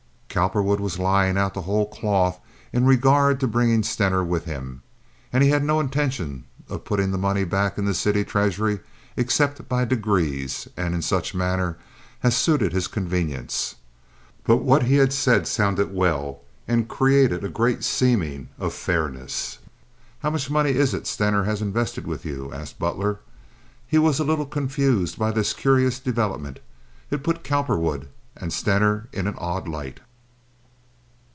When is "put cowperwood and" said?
27.21-28.53